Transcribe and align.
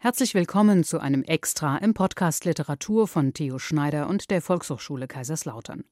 Herzlich 0.00 0.32
willkommen 0.34 0.84
zu 0.84 1.00
einem 1.00 1.24
Extra 1.24 1.76
im 1.78 1.92
Podcast 1.92 2.44
Literatur 2.44 3.08
von 3.08 3.34
Theo 3.34 3.58
Schneider 3.58 4.08
und 4.08 4.30
der 4.30 4.40
Volkshochschule 4.40 5.08
Kaiserslautern. 5.08 5.82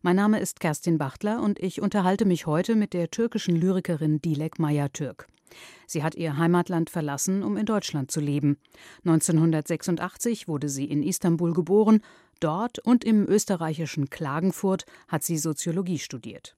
Mein 0.00 0.14
Name 0.14 0.38
ist 0.38 0.60
Kerstin 0.60 0.96
Bachtler 0.96 1.42
und 1.42 1.58
ich 1.58 1.82
unterhalte 1.82 2.24
mich 2.24 2.46
heute 2.46 2.76
mit 2.76 2.92
der 2.92 3.10
türkischen 3.10 3.56
Lyrikerin 3.56 4.22
Dilek 4.22 4.60
Maya-Türk. 4.60 5.26
Sie 5.88 6.04
hat 6.04 6.14
ihr 6.14 6.36
Heimatland 6.36 6.88
verlassen, 6.88 7.42
um 7.42 7.56
in 7.56 7.66
Deutschland 7.66 8.12
zu 8.12 8.20
leben. 8.20 8.58
1986 9.04 10.46
wurde 10.46 10.68
sie 10.68 10.84
in 10.84 11.02
Istanbul 11.02 11.52
geboren. 11.52 12.02
Dort 12.38 12.78
und 12.78 13.02
im 13.02 13.28
österreichischen 13.28 14.08
Klagenfurt 14.08 14.84
hat 15.08 15.24
sie 15.24 15.36
Soziologie 15.36 15.98
studiert. 15.98 16.56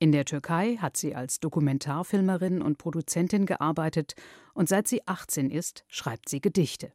In 0.00 0.12
der 0.12 0.24
Türkei 0.24 0.76
hat 0.76 0.96
sie 0.96 1.14
als 1.14 1.40
Dokumentarfilmerin 1.40 2.62
und 2.62 2.78
Produzentin 2.78 3.46
gearbeitet 3.46 4.14
und 4.54 4.68
seit 4.68 4.86
sie 4.86 5.06
18 5.06 5.50
ist, 5.50 5.84
schreibt 5.88 6.28
sie 6.28 6.40
Gedichte. 6.40 6.92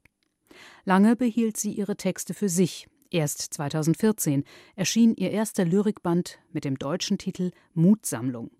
Lange 0.85 1.15
behielt 1.15 1.57
sie 1.57 1.73
ihre 1.73 1.97
Texte 1.97 2.33
für 2.33 2.47
sich. 2.47 2.87
Erst 3.09 3.41
2014 3.53 4.43
erschien 4.75 5.15
ihr 5.15 5.31
erster 5.31 5.65
Lyrikband 5.65 6.39
mit 6.51 6.63
dem 6.63 6.77
deutschen 6.77 7.17
Titel 7.17 7.51
Mutsammlung. 7.73 8.51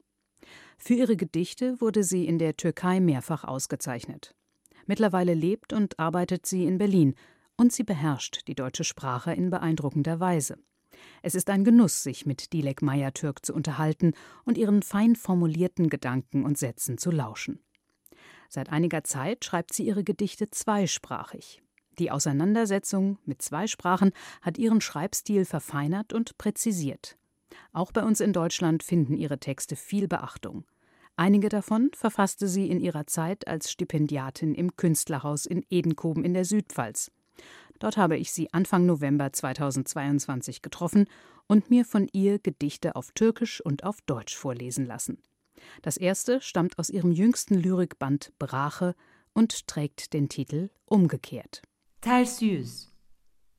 Für 0.77 0.93
ihre 0.95 1.15
Gedichte 1.15 1.79
wurde 1.79 2.03
sie 2.03 2.25
in 2.27 2.37
der 2.37 2.57
Türkei 2.57 2.99
mehrfach 2.99 3.45
ausgezeichnet. 3.45 4.35
Mittlerweile 4.85 5.33
lebt 5.33 5.71
und 5.71 5.97
arbeitet 5.97 6.45
sie 6.45 6.65
in 6.65 6.77
Berlin 6.77 7.15
und 7.55 7.71
sie 7.71 7.83
beherrscht 7.83 8.47
die 8.47 8.55
deutsche 8.55 8.83
Sprache 8.83 9.31
in 9.31 9.49
beeindruckender 9.49 10.19
Weise. 10.19 10.57
Es 11.21 11.35
ist 11.35 11.49
ein 11.49 11.63
Genuss, 11.63 12.03
sich 12.03 12.25
mit 12.25 12.53
Dilek 12.53 12.81
Meyer-Türk 12.81 13.45
zu 13.45 13.53
unterhalten 13.53 14.13
und 14.45 14.57
ihren 14.57 14.81
fein 14.81 15.15
formulierten 15.15 15.89
Gedanken 15.89 16.43
und 16.43 16.57
Sätzen 16.57 16.97
zu 16.97 17.11
lauschen. 17.11 17.59
Seit 18.49 18.69
einiger 18.69 19.03
Zeit 19.03 19.45
schreibt 19.45 19.73
sie 19.73 19.85
ihre 19.85 20.03
Gedichte 20.03 20.49
zweisprachig. 20.49 21.63
Die 21.99 22.11
Auseinandersetzung 22.11 23.17
mit 23.25 23.41
zwei 23.41 23.67
Sprachen 23.67 24.11
hat 24.41 24.57
ihren 24.57 24.81
Schreibstil 24.81 25.45
verfeinert 25.45 26.13
und 26.13 26.37
präzisiert. 26.37 27.17
Auch 27.71 27.91
bei 27.91 28.03
uns 28.03 28.19
in 28.19 28.33
Deutschland 28.33 28.83
finden 28.83 29.15
ihre 29.15 29.39
Texte 29.39 29.75
viel 29.75 30.07
Beachtung. 30.07 30.65
Einige 31.15 31.49
davon 31.49 31.91
verfasste 31.93 32.47
sie 32.47 32.69
in 32.69 32.79
ihrer 32.79 33.05
Zeit 33.05 33.47
als 33.47 33.71
Stipendiatin 33.71 34.55
im 34.55 34.75
Künstlerhaus 34.75 35.45
in 35.45 35.63
Edenkoben 35.69 36.25
in 36.25 36.33
der 36.33 36.45
Südpfalz. 36.45 37.11
Dort 37.83 37.97
habe 37.97 38.15
ich 38.15 38.31
sie 38.31 38.47
Anfang 38.53 38.85
November 38.85 39.33
2022 39.33 40.61
getroffen 40.61 41.05
und 41.47 41.69
mir 41.69 41.83
von 41.83 42.07
ihr 42.13 42.39
Gedichte 42.39 42.95
auf 42.95 43.11
Türkisch 43.11 43.59
und 43.59 43.83
auf 43.83 43.99
Deutsch 44.05 44.37
vorlesen 44.37 44.85
lassen. 44.85 45.21
Das 45.81 45.97
erste 45.97 46.39
stammt 46.39 46.79
aus 46.79 46.89
ihrem 46.89 47.11
jüngsten 47.11 47.55
Lyrikband 47.55 48.31
Brache 48.39 48.95
und 49.33 49.67
trägt 49.67 50.13
den 50.13 50.29
Titel 50.29 50.69
Umgekehrt. 50.85 51.61
Ters 51.99 52.41
yüz. 52.41 52.89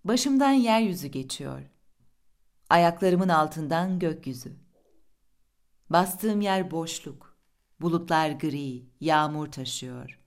Başımdan 0.05 0.53
yeryüzü 0.53 1.09
geçiyor. 1.09 1.63
Ayaklarımın 2.71 3.29
altından 3.29 3.99
gökyüzü. 3.99 4.57
Bastığım 5.91 6.41
yer 6.41 6.71
boşluk. 6.71 7.37
Bulutlar 7.81 8.31
gri, 8.31 8.87
yağmur 9.01 9.47
taşıyor. 9.53 10.19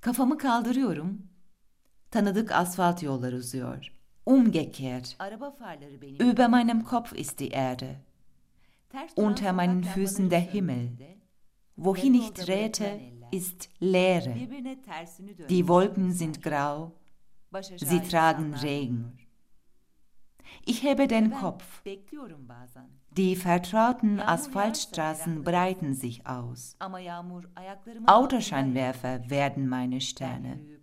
Kafamı 0.00 0.38
kaldırıyorum, 0.38 1.28
Tanıdık 2.10 2.52
asfalt 2.52 3.02
yollar 3.02 3.32
uzuyor. 3.32 3.92
Umgekehrt. 4.26 5.16
Über 6.20 6.48
meinem 6.48 6.84
Kopf 6.84 7.12
ist 7.12 7.38
die 7.38 7.48
Erde. 7.48 7.96
Unter 9.16 9.52
meinen 9.52 9.84
Füßen 9.84 10.30
der 10.30 10.40
Himmel. 10.40 10.90
Wohin 11.76 12.14
ich 12.14 12.30
trete, 12.32 13.00
ist 13.30 13.68
Leere. 13.80 14.34
Die 15.48 15.68
Wolken 15.68 16.12
sind 16.12 16.42
grau. 16.42 16.92
Sie 17.76 18.00
tragen 18.00 18.54
Regen. 18.54 19.18
Ich 20.64 20.82
hebe 20.82 21.06
den 21.06 21.30
Kopf. 21.30 21.82
Die 23.16 23.36
vertrauten 23.36 24.20
Asphaltstraßen 24.20 25.42
breiten 25.44 25.94
sich 25.94 26.26
aus. 26.26 26.76
Autoscheinwerfer 28.06 29.30
werden 29.30 29.68
meine 29.68 30.00
Sterne. 30.00 30.77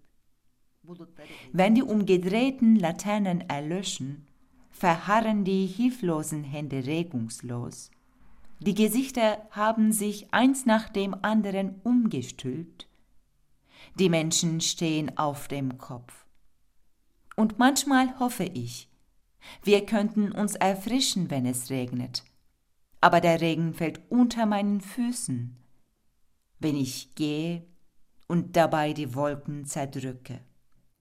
Wenn 1.52 1.76
die 1.76 1.84
umgedrehten 1.84 2.76
Laternen 2.76 3.42
erlöschen, 3.50 4.28
verharren 4.72 5.44
die 5.44 5.66
hilflosen 5.66 6.44
Hände 6.44 6.86
regungslos. 6.86 7.92
Die 8.60 8.74
Gesichter 8.74 9.46
haben 9.52 9.92
sich 9.92 10.34
eins 10.34 10.66
nach 10.66 10.90
dem 10.90 11.16
anderen 11.22 11.82
umgestülpt. 11.84 12.88
Die 13.96 14.10
Menschen 14.10 14.62
stehen 14.62 15.18
auf 15.18 15.48
dem 15.48 15.78
Kopf. 15.78 16.26
Und 17.36 17.60
manchmal 17.60 18.18
hoffe 18.20 18.46
ich, 18.46 18.90
wir 19.64 19.86
könnten 19.86 20.32
uns 20.32 20.56
erfrischen, 20.56 21.30
wenn 21.30 21.46
es 21.46 21.70
regnet. 21.70 22.24
Aber 23.02 23.22
der 23.22 23.42
Regen 23.42 23.74
fällt 23.74 24.02
unter 24.10 24.46
meinen 24.46 24.82
Füßen, 24.82 25.56
wenn 26.60 26.76
ich 26.76 27.14
gehe 27.16 27.64
und 28.28 28.56
dabei 28.56 28.94
die 28.94 29.14
Wolken 29.16 29.66
zerdrücke. 29.66 30.40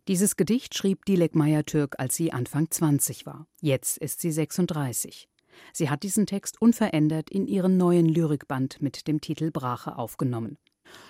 Dieses 0.06 0.36
Gedicht 0.36 0.74
schrieb 0.74 1.06
Dilek 1.06 1.34
Meyer-Türk, 1.34 1.94
als 1.98 2.14
sie 2.14 2.30
Anfang 2.30 2.70
20 2.70 3.24
war. 3.24 3.46
Jetzt 3.62 3.96
ist 3.96 4.20
sie 4.20 4.32
36. 4.32 5.30
Sie 5.72 5.88
hat 5.88 6.02
diesen 6.02 6.26
Text 6.26 6.60
unverändert 6.60 7.30
in 7.30 7.46
ihren 7.46 7.78
neuen 7.78 8.06
Lyrikband 8.06 8.82
mit 8.82 9.08
dem 9.08 9.22
Titel 9.22 9.50
Brache 9.50 9.96
aufgenommen. 9.96 10.58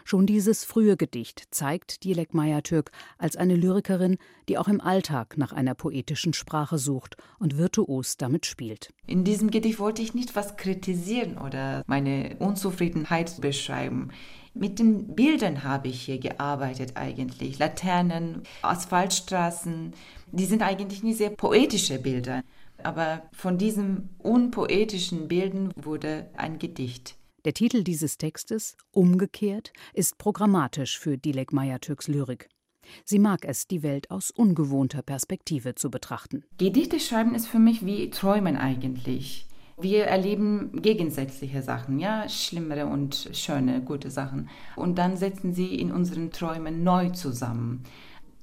Schon 0.05 0.27
dieses 0.27 0.65
frühe 0.65 0.97
Gedicht 0.97 1.43
zeigt 1.51 2.05
Dilek 2.05 2.35
Meyer-Türk 2.35 2.93
als 3.19 3.37
eine 3.37 3.57
Lyrikerin, 3.57 4.17
die 4.49 4.59
auch 4.59 4.69
im 4.69 4.81
Alltag 4.81 5.37
nach 5.39 5.53
einer 5.53 5.75
poetischen 5.75 6.33
Sprache 6.33 6.79
sucht 6.79 7.17
und 7.41 7.59
virtuos 7.59 8.17
damit 8.17 8.47
spielt. 8.47 8.91
In 9.09 9.25
diesem 9.25 9.51
Gedicht 9.51 9.81
wollte 9.81 10.03
ich 10.03 10.15
nicht 10.15 10.37
was 10.37 10.57
kritisieren 10.57 11.37
oder 11.39 11.83
meine 11.89 12.37
Unzufriedenheit 12.39 13.41
beschreiben. 13.41 14.11
Mit 14.55 14.79
den 14.79 15.15
Bildern 15.17 15.65
habe 15.65 15.89
ich 15.89 16.03
hier 16.03 16.19
gearbeitet 16.19 16.93
eigentlich. 16.97 17.59
Laternen, 17.59 18.43
Asphaltstraßen, 18.63 19.93
die 20.31 20.45
sind 20.45 20.63
eigentlich 20.63 21.03
nicht 21.03 21.19
sehr 21.19 21.31
poetische 21.31 21.99
Bilder. 21.99 22.43
Aber 22.83 23.23
von 23.33 23.59
diesen 23.59 24.11
unpoetischen 24.19 25.27
Bildern 25.27 25.73
wurde 25.77 26.31
ein 26.37 26.59
Gedicht. 26.61 27.17
Der 27.45 27.53
Titel 27.53 27.83
dieses 27.83 28.17
Textes, 28.17 28.77
Umgekehrt, 28.93 29.73
ist 29.93 30.19
programmatisch 30.19 30.99
für 30.99 31.19
Dilek 31.19 31.53
Meyer-Türks 31.53 32.09
Lyrik. 32.09 32.49
Sie 33.05 33.19
mag 33.19 33.45
es, 33.45 33.67
die 33.67 33.83
Welt 33.83 34.11
aus 34.11 34.31
ungewohnter 34.31 35.03
Perspektive 35.03 35.75
zu 35.75 35.91
betrachten. 35.91 36.45
Gedichte 36.59 37.01
schreiben 37.01 37.35
ist 37.35 37.47
für 37.47 37.59
mich 37.59 37.85
wie 37.85 38.11
Träumen 38.11 38.57
eigentlich. 38.57 39.47
Wir 39.77 40.05
erleben 40.05 40.71
gegensätzliche 40.81 41.61
Sachen, 41.61 41.99
ja, 41.99 42.29
schlimmere 42.29 42.87
und 42.87 43.31
schöne, 43.33 43.81
gute 43.81 44.11
Sachen. 44.11 44.49
Und 44.77 44.99
dann 44.99 45.17
setzen 45.17 45.53
sie 45.53 45.75
in 45.75 45.91
unseren 45.91 46.31
Träumen 46.31 46.85
neu 46.85 47.11
zusammen. 47.11 47.83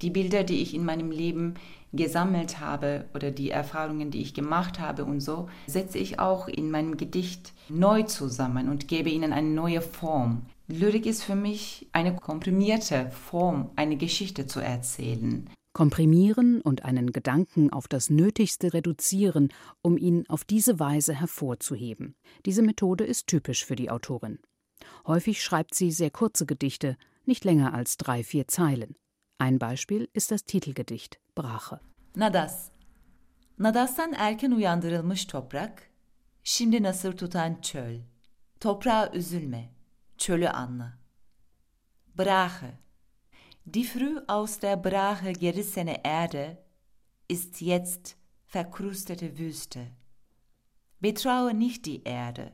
Die 0.01 0.09
Bilder, 0.09 0.43
die 0.43 0.61
ich 0.61 0.73
in 0.73 0.83
meinem 0.83 1.11
Leben 1.11 1.55
gesammelt 1.93 2.59
habe 2.59 3.05
oder 3.13 3.31
die 3.31 3.49
Erfahrungen, 3.49 4.11
die 4.11 4.21
ich 4.21 4.33
gemacht 4.33 4.79
habe 4.79 5.05
und 5.05 5.21
so, 5.21 5.47
setze 5.67 5.97
ich 5.99 6.19
auch 6.19 6.47
in 6.47 6.71
meinem 6.71 6.97
Gedicht 6.97 7.53
neu 7.69 8.03
zusammen 8.03 8.69
und 8.69 8.87
gebe 8.87 9.09
ihnen 9.09 9.33
eine 9.33 9.49
neue 9.49 9.81
Form. 9.81 10.43
Lyrik 10.67 11.05
ist 11.05 11.23
für 11.23 11.35
mich 11.35 11.87
eine 11.91 12.15
komprimierte 12.15 13.11
Form, 13.11 13.69
eine 13.75 13.97
Geschichte 13.97 14.47
zu 14.47 14.59
erzählen. 14.59 15.49
Komprimieren 15.73 16.61
und 16.61 16.83
einen 16.83 17.11
Gedanken 17.11 17.71
auf 17.71 17.87
das 17.87 18.09
Nötigste 18.09 18.73
reduzieren, 18.73 19.53
um 19.81 19.97
ihn 19.97 20.25
auf 20.27 20.43
diese 20.43 20.79
Weise 20.79 21.13
hervorzuheben. 21.13 22.15
Diese 22.45 22.61
Methode 22.61 23.05
ist 23.05 23.27
typisch 23.27 23.65
für 23.65 23.75
die 23.75 23.89
Autorin. 23.89 24.39
Häufig 25.07 25.41
schreibt 25.41 25.73
sie 25.73 25.91
sehr 25.91 26.11
kurze 26.11 26.45
Gedichte, 26.45 26.97
nicht 27.25 27.45
länger 27.45 27.73
als 27.73 27.97
drei, 27.97 28.23
vier 28.23 28.47
Zeilen. 28.47 28.95
Ein 29.37 29.59
Beispiel 29.59 30.09
ist 30.13 30.31
das 30.31 30.43
Titelgedicht 30.43 31.19
Brache. 31.35 31.79
Nadas. 32.15 32.71
Nadas'tan 33.57 34.13
erken 34.13 34.51
uyandırılmış 34.51 35.25
toprak, 35.25 35.89
şimdi 36.43 36.83
nasır 36.83 37.17
tutan 37.17 37.61
çöl. 37.61 37.99
Toprağa 38.59 39.11
üzülme, 39.13 39.69
çölü 40.17 40.49
anla. 40.49 40.93
Brache. 42.17 42.79
Die 43.65 43.85
früh 43.85 44.19
aus 44.27 44.57
der 44.57 44.75
Brache 44.75 45.33
gerissene 45.33 46.03
Erde 46.03 46.57
ist 47.27 47.61
jetzt 47.61 48.17
verkrustete 48.47 49.37
Wüste. 49.37 49.87
Betraue 50.99 51.53
nicht 51.53 51.85
die 51.85 52.03
Erde, 52.03 52.51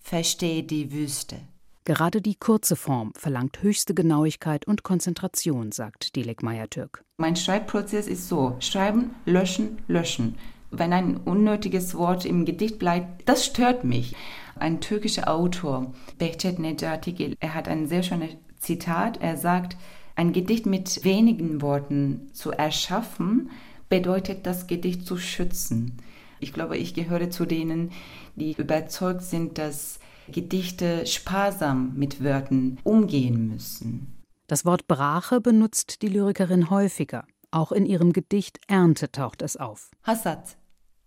verstehe 0.00 0.64
die 0.64 0.92
Wüste. 0.92 1.38
Gerade 1.84 2.20
die 2.20 2.34
kurze 2.34 2.74
Form 2.74 3.12
verlangt 3.14 3.62
höchste 3.62 3.94
Genauigkeit 3.94 4.66
und 4.66 4.82
Konzentration, 4.82 5.70
sagt 5.70 6.16
Dilek 6.16 6.42
Meyer-Türk. 6.42 7.04
Mein 7.18 7.36
Schreibprozess 7.36 8.08
ist 8.08 8.28
so: 8.28 8.56
Schreiben, 8.58 9.14
löschen, 9.24 9.80
löschen. 9.86 10.36
Wenn 10.72 10.92
ein 10.92 11.18
unnötiges 11.18 11.94
Wort 11.94 12.24
im 12.24 12.44
Gedicht 12.44 12.80
bleibt, 12.80 13.28
das 13.28 13.46
stört 13.46 13.84
mich. 13.84 14.16
Ein 14.56 14.80
türkischer 14.80 15.30
Autor, 15.30 15.94
Behçet 16.18 16.58
Necatigil, 16.58 17.36
er 17.38 17.54
hat 17.54 17.68
ein 17.68 17.86
sehr 17.86 18.02
schönes 18.02 18.36
Zitat. 18.58 19.18
Er 19.22 19.36
sagt, 19.36 19.76
Ein 20.16 20.32
Gedicht 20.32 20.64
mit 20.64 21.04
wenigen 21.04 21.60
Worten 21.60 22.30
zu 22.32 22.50
erschaffen, 22.50 23.50
bedeutet 23.90 24.46
das 24.46 24.66
Gedicht 24.66 25.06
zu 25.06 25.18
schützen. 25.18 25.98
Ich 26.40 26.54
glaube, 26.54 26.78
ich 26.78 26.94
gehöre 26.94 27.30
zu 27.30 27.44
denen, 27.44 27.92
die 28.34 28.52
überzeugt 28.52 29.22
sind, 29.22 29.58
dass 29.58 30.00
Gedichte 30.28 31.06
sparsam 31.06 31.92
mit 31.96 32.24
Wörtern 32.24 32.78
umgehen 32.82 33.48
müssen. 33.48 34.16
Das 34.46 34.64
Wort 34.64 34.88
Brache 34.88 35.40
benutzt 35.40 36.02
die 36.02 36.08
Lyrikerin 36.08 36.70
häufiger. 36.70 37.26
Auch 37.50 37.70
in 37.70 37.84
ihrem 37.84 38.12
Gedicht 38.12 38.58
Ernte 38.68 39.12
taucht 39.12 39.42
es 39.42 39.56
auf. 39.56 39.90
Hasat. 40.02 40.56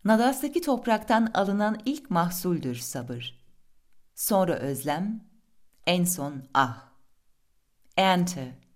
Nadas'taki 0.06 0.62
topraktan 0.62 1.28
alınan 1.34 1.78
ilk 1.86 2.10
mahsuldür 2.10 2.76
sabır. 2.76 3.34
Sonra 4.16 4.60
özlem, 4.60 5.22
en 5.86 6.06
son 6.06 6.44
ah. 6.54 6.76
Ernte. 7.98 8.69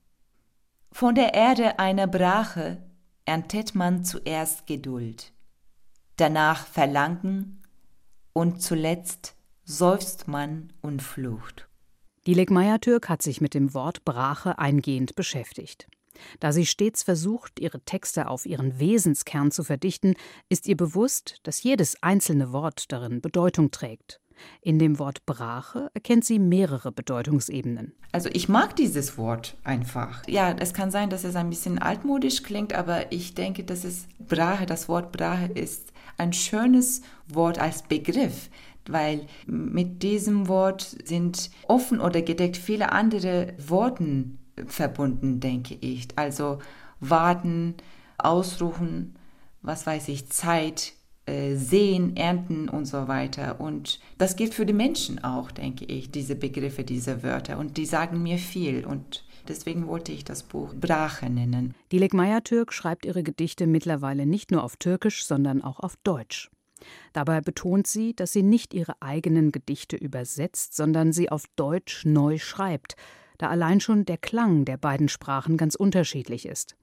Von 0.93 1.15
der 1.15 1.33
Erde 1.33 1.79
einer 1.79 2.05
Brache 2.05 2.77
erntet 3.25 3.73
man 3.73 4.05
zuerst 4.05 4.67
Geduld, 4.67 5.33
danach 6.17 6.67
Verlangen 6.67 7.63
und 8.31 8.61
zuletzt 8.61 9.35
seufzt 9.63 10.27
man 10.27 10.71
und 10.81 11.01
flucht. 11.01 11.67
Die 12.27 12.35
Meyer-Türk 12.47 13.09
hat 13.09 13.23
sich 13.23 13.41
mit 13.41 13.55
dem 13.55 13.73
Wort 13.73 14.05
Brache 14.05 14.59
eingehend 14.59 15.15
beschäftigt. 15.15 15.87
Da 16.39 16.51
sie 16.51 16.67
stets 16.67 17.01
versucht, 17.01 17.59
ihre 17.59 17.81
Texte 17.81 18.27
auf 18.27 18.45
ihren 18.45 18.77
Wesenskern 18.77 19.49
zu 19.49 19.63
verdichten, 19.63 20.13
ist 20.47 20.67
ihr 20.67 20.77
bewusst, 20.77 21.39
dass 21.41 21.63
jedes 21.63 22.03
einzelne 22.03 22.51
Wort 22.51 22.91
darin 22.91 23.19
Bedeutung 23.19 23.71
trägt. 23.71 24.21
In 24.61 24.79
dem 24.79 24.99
Wort 24.99 25.25
Brache 25.25 25.89
erkennt 25.93 26.25
sie 26.25 26.39
mehrere 26.39 26.91
Bedeutungsebenen. 26.91 27.93
Also 28.11 28.29
ich 28.33 28.49
mag 28.49 28.75
dieses 28.75 29.17
Wort 29.17 29.57
einfach. 29.63 30.27
Ja, 30.27 30.55
es 30.59 30.73
kann 30.73 30.91
sein, 30.91 31.09
dass 31.09 31.23
es 31.23 31.35
ein 31.35 31.49
bisschen 31.49 31.79
altmodisch 31.79 32.43
klingt, 32.43 32.73
aber 32.73 33.11
ich 33.11 33.33
denke, 33.33 33.63
dass 33.63 33.83
es 33.83 34.07
Brache, 34.19 34.65
das 34.65 34.87
Wort 34.87 35.11
Brache 35.11 35.51
ist 35.53 35.93
ein 36.17 36.33
schönes 36.33 37.01
Wort 37.27 37.59
als 37.59 37.83
Begriff, 37.83 38.49
weil 38.87 39.25
mit 39.45 40.03
diesem 40.03 40.47
Wort 40.47 40.95
sind 41.05 41.49
offen 41.67 41.99
oder 41.99 42.21
gedeckt 42.21 42.57
viele 42.57 42.91
andere 42.91 43.53
Worten 43.57 44.39
verbunden, 44.67 45.39
denke 45.39 45.75
ich. 45.75 46.07
Also 46.15 46.59
warten, 46.99 47.75
ausruhen, 48.17 49.15
was 49.61 49.85
weiß 49.85 50.07
ich, 50.09 50.29
Zeit, 50.29 50.93
äh, 51.25 51.55
sehen, 51.55 52.17
ernten 52.17 52.67
und 52.67 52.85
so 52.85 53.07
weiter. 53.07 53.61
Und 53.61 53.99
das 54.17 54.35
gilt 54.35 54.53
für 54.53 54.65
die 54.65 54.73
Menschen 54.73 55.23
auch, 55.23 55.51
denke 55.51 55.85
ich, 55.85 56.11
diese 56.11 56.35
Begriffe, 56.35 56.83
diese 56.83 57.23
Wörter. 57.23 57.57
Und 57.59 57.77
die 57.77 57.85
sagen 57.85 58.21
mir 58.21 58.37
viel. 58.37 58.85
Und 58.85 59.23
deswegen 59.47 59.87
wollte 59.87 60.11
ich 60.11 60.25
das 60.25 60.43
Buch 60.43 60.73
Brache 60.73 61.29
nennen. 61.29 61.75
Dilek 61.91 62.13
Meyer-Türk 62.13 62.73
schreibt 62.73 63.05
ihre 63.05 63.23
Gedichte 63.23 63.67
mittlerweile 63.67 64.25
nicht 64.25 64.51
nur 64.51 64.63
auf 64.63 64.75
Türkisch, 64.75 65.25
sondern 65.25 65.61
auch 65.61 65.79
auf 65.79 65.95
Deutsch. 66.03 66.49
Dabei 67.13 67.39
betont 67.39 67.87
sie, 67.87 68.13
dass 68.13 68.33
sie 68.33 68.43
nicht 68.43 68.73
ihre 68.73 69.01
eigenen 69.01 69.53
Gedichte 69.53 69.95
übersetzt, 69.95 70.75
sondern 70.75 71.13
sie 71.13 71.29
auf 71.29 71.45
Deutsch 71.55 72.05
neu 72.05 72.37
schreibt, 72.37 72.95
da 73.37 73.47
allein 73.49 73.79
schon 73.79 74.05
der 74.05 74.17
Klang 74.17 74.65
der 74.65 74.77
beiden 74.77 75.07
Sprachen 75.07 75.55
ganz 75.55 75.75
unterschiedlich 75.75 76.45
ist. 76.45 76.75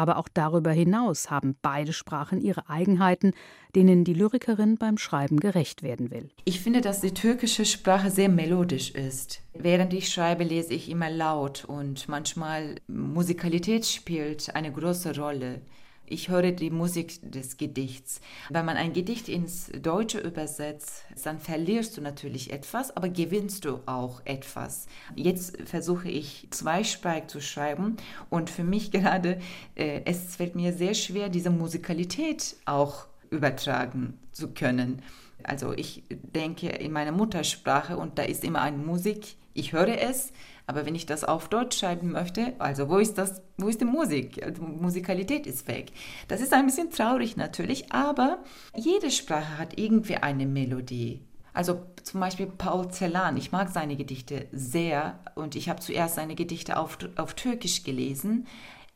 Aber 0.00 0.16
auch 0.16 0.28
darüber 0.32 0.70
hinaus 0.70 1.30
haben 1.30 1.56
beide 1.60 1.92
Sprachen 1.92 2.40
ihre 2.40 2.70
Eigenheiten, 2.70 3.34
denen 3.76 4.02
die 4.02 4.14
Lyrikerin 4.14 4.78
beim 4.78 4.96
Schreiben 4.96 5.38
gerecht 5.38 5.82
werden 5.82 6.10
will. 6.10 6.30
Ich 6.46 6.62
finde, 6.62 6.80
dass 6.80 7.02
die 7.02 7.12
türkische 7.12 7.66
Sprache 7.66 8.10
sehr 8.10 8.30
melodisch 8.30 8.92
ist. 8.92 9.42
Während 9.52 9.92
ich 9.92 10.08
schreibe, 10.08 10.44
lese 10.44 10.72
ich 10.72 10.88
immer 10.88 11.10
laut 11.10 11.66
und 11.66 12.08
manchmal 12.08 12.76
Musikalität 12.88 13.84
spielt 13.84 14.56
eine 14.56 14.72
große 14.72 15.14
Rolle 15.18 15.60
ich 16.10 16.28
höre 16.28 16.52
die 16.52 16.70
Musik 16.70 17.18
des 17.22 17.56
Gedichts. 17.56 18.20
Wenn 18.50 18.64
man 18.64 18.76
ein 18.76 18.92
Gedicht 18.92 19.28
ins 19.28 19.70
Deutsche 19.80 20.18
übersetzt, 20.18 21.04
dann 21.24 21.38
verlierst 21.38 21.96
du 21.96 22.00
natürlich 22.00 22.52
etwas, 22.52 22.96
aber 22.96 23.08
gewinnst 23.08 23.64
du 23.64 23.80
auch 23.86 24.20
etwas. 24.24 24.86
Jetzt 25.14 25.56
versuche 25.64 26.10
ich 26.10 26.48
zweisprachig 26.50 27.28
zu 27.28 27.40
schreiben 27.40 27.96
und 28.28 28.50
für 28.50 28.64
mich 28.64 28.90
gerade, 28.90 29.40
äh, 29.76 30.02
es 30.04 30.36
fällt 30.36 30.56
mir 30.56 30.72
sehr 30.72 30.94
schwer, 30.94 31.28
diese 31.28 31.50
Musikalität 31.50 32.56
auch 32.64 33.06
übertragen 33.30 34.18
zu 34.32 34.48
können. 34.48 35.02
Also 35.42 35.72
ich 35.72 36.02
denke 36.10 36.68
in 36.68 36.92
meiner 36.92 37.12
Muttersprache 37.12 37.96
und 37.96 38.18
da 38.18 38.24
ist 38.24 38.44
immer 38.44 38.62
eine 38.62 38.76
Musik, 38.76 39.36
ich 39.54 39.72
höre 39.72 40.00
es, 40.00 40.32
aber 40.70 40.86
wenn 40.86 40.94
ich 40.94 41.04
das 41.04 41.24
auf 41.24 41.48
Deutsch 41.48 41.80
schreiben 41.80 42.12
möchte, 42.12 42.54
also 42.60 42.88
wo 42.88 42.98
ist 42.98 43.18
das, 43.18 43.42
wo 43.58 43.66
ist 43.66 43.80
die 43.80 43.86
Musik? 43.86 44.40
Also 44.40 44.62
Musikalität 44.62 45.44
ist 45.48 45.66
weg. 45.66 45.90
Das 46.28 46.40
ist 46.40 46.52
ein 46.52 46.66
bisschen 46.66 46.92
traurig 46.92 47.36
natürlich, 47.36 47.92
aber 47.92 48.38
jede 48.76 49.10
Sprache 49.10 49.58
hat 49.58 49.76
irgendwie 49.80 50.14
eine 50.18 50.46
Melodie. 50.46 51.22
Also 51.52 51.82
zum 52.04 52.20
Beispiel 52.20 52.46
Paul 52.46 52.88
Celan, 52.92 53.36
ich 53.36 53.50
mag 53.50 53.70
seine 53.70 53.96
Gedichte 53.96 54.46
sehr 54.52 55.18
und 55.34 55.56
ich 55.56 55.68
habe 55.68 55.80
zuerst 55.80 56.14
seine 56.14 56.36
Gedichte 56.36 56.78
auf, 56.78 56.98
auf 57.16 57.34
Türkisch 57.34 57.82
gelesen. 57.82 58.46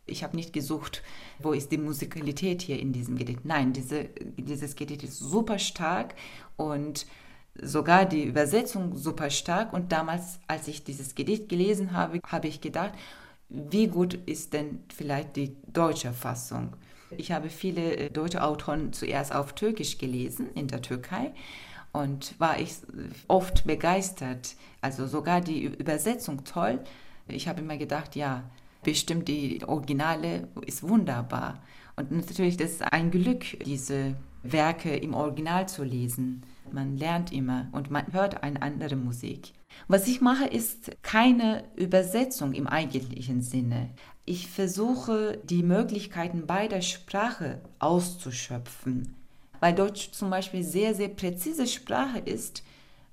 Ich 0.06 0.22
habe 0.22 0.36
nicht 0.36 0.52
gesucht, 0.52 1.02
wo 1.40 1.50
ist 1.50 1.72
die 1.72 1.78
Musikalität 1.78 2.62
hier 2.62 2.78
in 2.78 2.92
diesem 2.92 3.18
Gedicht. 3.18 3.40
Nein, 3.44 3.72
diese, 3.72 4.04
dieses 4.36 4.76
Gedicht 4.76 5.02
ist 5.02 5.18
super 5.18 5.58
stark 5.58 6.14
und 6.56 7.06
sogar 7.60 8.04
die 8.04 8.24
Übersetzung 8.24 8.96
super 8.96 9.30
stark. 9.30 9.72
Und 9.72 9.92
damals, 9.92 10.40
als 10.46 10.68
ich 10.68 10.84
dieses 10.84 11.14
Gedicht 11.14 11.48
gelesen 11.48 11.92
habe, 11.92 12.20
habe 12.26 12.48
ich 12.48 12.60
gedacht, 12.60 12.92
wie 13.48 13.86
gut 13.88 14.14
ist 14.26 14.52
denn 14.52 14.80
vielleicht 14.94 15.36
die 15.36 15.56
deutsche 15.72 16.12
Fassung? 16.12 16.74
Ich 17.16 17.30
habe 17.32 17.48
viele 17.48 17.96
äh, 17.96 18.10
deutsche 18.10 18.42
Autoren 18.42 18.92
zuerst 18.92 19.34
auf 19.34 19.54
Türkisch 19.54 19.98
gelesen 19.98 20.48
in 20.54 20.66
der 20.66 20.82
Türkei 20.82 21.32
und 21.92 22.34
war 22.40 22.58
ich 22.58 22.74
oft 23.28 23.64
begeistert. 23.64 24.56
Also 24.80 25.06
sogar 25.06 25.40
die 25.40 25.64
Übersetzung 25.64 26.44
toll. 26.44 26.80
Ich 27.28 27.46
habe 27.46 27.60
immer 27.60 27.76
gedacht, 27.76 28.16
ja, 28.16 28.42
bestimmt 28.82 29.28
die 29.28 29.62
Originale 29.64 30.48
ist 30.66 30.82
wunderbar. 30.82 31.62
Und 31.96 32.10
natürlich, 32.10 32.56
das 32.56 32.72
ist 32.72 32.82
ein 32.82 33.10
Glück, 33.10 33.44
diese 33.64 34.16
Werke 34.42 34.96
im 34.96 35.14
Original 35.14 35.68
zu 35.68 35.84
lesen. 35.84 36.42
Man 36.74 36.96
lernt 36.96 37.32
immer 37.32 37.68
und 37.70 37.92
man 37.92 38.12
hört 38.12 38.42
eine 38.42 38.60
andere 38.60 38.96
Musik. 38.96 39.52
Was 39.86 40.08
ich 40.08 40.20
mache, 40.20 40.46
ist 40.46 40.90
keine 41.02 41.62
Übersetzung 41.76 42.52
im 42.52 42.66
eigentlichen 42.66 43.42
Sinne. 43.42 43.90
Ich 44.24 44.48
versuche, 44.48 45.38
die 45.44 45.62
Möglichkeiten 45.62 46.48
beider 46.48 46.82
Sprache 46.82 47.60
auszuschöpfen. 47.78 49.14
Weil 49.60 49.72
Deutsch 49.72 50.10
zum 50.10 50.30
Beispiel 50.30 50.64
sehr, 50.64 50.96
sehr 50.96 51.10
präzise 51.10 51.68
Sprache 51.68 52.18
ist, 52.18 52.64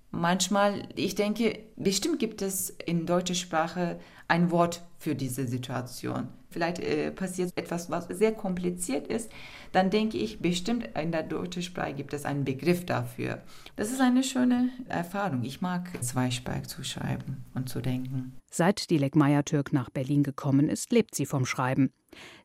manchmal, 0.10 0.89
ich 0.96 1.13
denke, 1.13 1.60
bestimmt 1.75 2.18
gibt 2.18 2.41
es 2.41 2.72
in 2.72 3.06
deutscher 3.06 3.36
Sprache 3.36 4.00
ein 4.32 4.50
Wort 4.50 4.82
für 4.98 5.14
diese 5.14 5.46
Situation. 5.46 6.30
Vielleicht 6.50 6.80
äh, 6.80 7.12
passiert 7.12 7.52
etwas, 7.56 7.90
was 7.90 8.08
sehr 8.08 8.32
kompliziert 8.32 9.08
ist, 9.08 9.30
dann 9.74 9.90
denke 9.90 10.18
ich, 10.18 10.40
bestimmt 10.40 10.88
in 11.02 11.12
der 11.12 11.24
deutschen 11.24 11.62
Sprache 11.62 11.94
gibt 11.94 12.14
es 12.14 12.24
einen 12.24 12.46
Begriff 12.46 12.86
dafür. 12.86 13.42
Das 13.76 13.92
ist 13.92 14.00
eine 14.00 14.24
schöne 14.24 14.70
Erfahrung. 14.88 15.44
Ich 15.44 15.62
mag 15.62 16.02
zweisprachig 16.02 16.68
zu 16.68 16.84
schreiben 16.84 17.44
und 17.56 17.68
zu 17.68 17.82
denken. 17.82 18.38
Seit 18.50 18.90
Dilek 18.90 19.16
Meyer-Türk 19.16 19.74
nach 19.74 19.90
Berlin 19.90 20.24
gekommen 20.24 20.70
ist, 20.70 20.92
lebt 20.92 21.14
sie 21.14 21.26
vom 21.26 21.46
Schreiben. 21.46 21.92